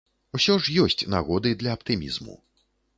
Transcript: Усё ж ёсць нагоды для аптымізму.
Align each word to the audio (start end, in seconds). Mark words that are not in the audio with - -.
Усё 0.37 0.53
ж 0.63 0.79
ёсць 0.85 1.05
нагоды 1.15 1.55
для 1.63 1.71
аптымізму. 1.79 2.43